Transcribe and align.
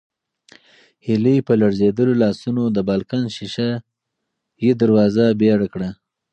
هیلې 1.05 1.35
په 1.47 1.53
لړزېدلو 1.61 2.13
لاسونو 2.23 2.63
د 2.75 2.77
بالکن 2.89 3.23
شیشه 3.35 3.69
یي 4.63 4.71
دروازه 4.81 5.25
بېره 5.41 5.67
کړه. 5.73 5.89